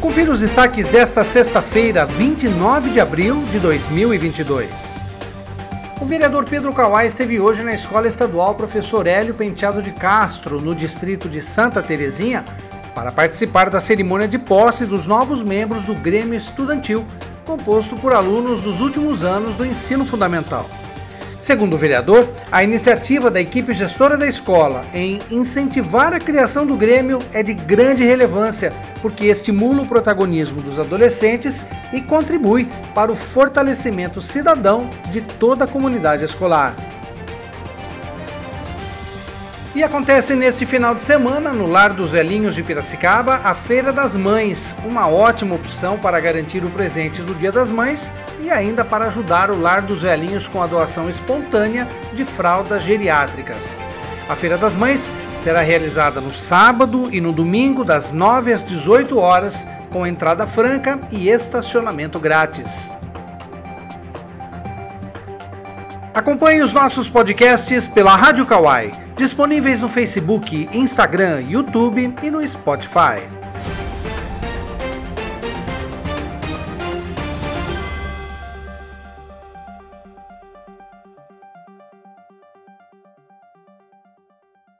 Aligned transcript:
Confira 0.00 0.30
os 0.30 0.38
destaques 0.38 0.88
desta 0.88 1.24
sexta-feira, 1.24 2.06
29 2.06 2.90
de 2.90 3.00
abril 3.00 3.42
de 3.50 3.58
2022. 3.58 4.96
O 6.00 6.04
vereador 6.04 6.44
Pedro 6.44 6.72
Kawai 6.72 7.08
esteve 7.08 7.40
hoje 7.40 7.64
na 7.64 7.74
Escola 7.74 8.06
Estadual 8.06 8.54
Professor 8.54 9.08
Hélio 9.08 9.34
Penteado 9.34 9.82
de 9.82 9.90
Castro, 9.90 10.60
no 10.60 10.72
distrito 10.72 11.28
de 11.28 11.42
Santa 11.42 11.82
Terezinha, 11.82 12.44
para 12.94 13.10
participar 13.10 13.70
da 13.70 13.80
cerimônia 13.80 14.28
de 14.28 14.38
posse 14.38 14.86
dos 14.86 15.04
novos 15.04 15.42
membros 15.42 15.82
do 15.82 15.96
Grêmio 15.96 16.36
Estudantil, 16.36 17.04
composto 17.44 17.96
por 17.96 18.12
alunos 18.12 18.60
dos 18.60 18.80
últimos 18.80 19.24
anos 19.24 19.56
do 19.56 19.66
ensino 19.66 20.04
fundamental. 20.04 20.70
Segundo 21.40 21.74
o 21.74 21.78
vereador, 21.78 22.28
a 22.50 22.64
iniciativa 22.64 23.30
da 23.30 23.40
equipe 23.40 23.72
gestora 23.72 24.16
da 24.16 24.26
escola 24.26 24.84
em 24.92 25.20
incentivar 25.30 26.12
a 26.12 26.18
criação 26.18 26.66
do 26.66 26.76
Grêmio 26.76 27.20
é 27.32 27.44
de 27.44 27.54
grande 27.54 28.04
relevância, 28.04 28.72
porque 29.00 29.26
estimula 29.26 29.82
o 29.82 29.86
protagonismo 29.86 30.60
dos 30.60 30.80
adolescentes 30.80 31.64
e 31.92 32.00
contribui 32.00 32.68
para 32.92 33.12
o 33.12 33.16
fortalecimento 33.16 34.20
cidadão 34.20 34.90
de 35.12 35.20
toda 35.20 35.64
a 35.64 35.68
comunidade 35.68 36.24
escolar. 36.24 36.74
E 39.78 39.84
acontece 39.84 40.34
neste 40.34 40.66
final 40.66 40.92
de 40.92 41.04
semana, 41.04 41.52
no 41.52 41.64
Lar 41.64 41.92
dos 41.92 42.10
Velhinhos 42.10 42.56
de 42.56 42.64
Piracicaba, 42.64 43.40
a 43.44 43.54
Feira 43.54 43.92
das 43.92 44.16
Mães, 44.16 44.74
uma 44.84 45.06
ótima 45.06 45.54
opção 45.54 45.96
para 45.96 46.18
garantir 46.18 46.64
o 46.64 46.70
presente 46.70 47.22
do 47.22 47.32
Dia 47.32 47.52
das 47.52 47.70
Mães 47.70 48.12
e 48.40 48.50
ainda 48.50 48.84
para 48.84 49.06
ajudar 49.06 49.52
o 49.52 49.60
Lar 49.60 49.82
dos 49.82 50.02
Velhinhos 50.02 50.48
com 50.48 50.60
a 50.60 50.66
doação 50.66 51.08
espontânea 51.08 51.86
de 52.12 52.24
fraldas 52.24 52.82
geriátricas. 52.82 53.78
A 54.28 54.34
Feira 54.34 54.58
das 54.58 54.74
Mães 54.74 55.08
será 55.36 55.60
realizada 55.60 56.20
no 56.20 56.34
sábado 56.34 57.08
e 57.12 57.20
no 57.20 57.32
domingo, 57.32 57.84
das 57.84 58.10
9 58.10 58.52
às 58.52 58.64
18 58.64 59.16
horas, 59.16 59.64
com 59.90 60.04
entrada 60.04 60.44
franca 60.44 60.98
e 61.08 61.28
estacionamento 61.28 62.18
grátis. 62.18 62.90
Acompanhe 66.12 66.62
os 66.62 66.72
nossos 66.72 67.08
podcasts 67.08 67.86
pela 67.86 68.16
Rádio 68.16 68.44
Kawai, 68.44 69.06
disponíveis 69.18 69.80
no 69.80 69.88
Facebook, 69.88 70.54
Instagram, 70.72 71.40
YouTube 71.40 72.14
e 72.22 72.30
no 72.30 72.40
Spotify. 72.46 73.47